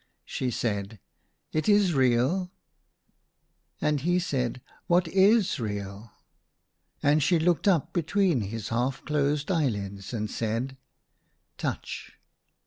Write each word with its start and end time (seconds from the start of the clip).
She 0.25 0.49
said," 0.49 0.99
It 1.53 1.69
is 1.69 1.93
real?" 1.93 2.49
And 3.81 4.01
he 4.01 4.17
said," 4.17 4.59
What 4.87 5.07
is 5.07 5.59
real?" 5.59 6.09
And 7.03 7.21
she 7.21 7.37
looked 7.37 7.67
up 7.67 7.93
between 7.93 8.41
his 8.41 8.69
half 8.69 9.05
closed 9.05 9.51
eyelids, 9.51 10.11
and 10.11 10.27
said," 10.27 10.75
Touch." 11.59 12.13